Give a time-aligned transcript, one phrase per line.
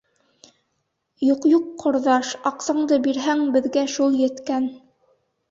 [1.31, 4.69] —Юҡ, юҡ, ҡорҙаш, аҡсаңды бирһәң, беҙгә шул еткән.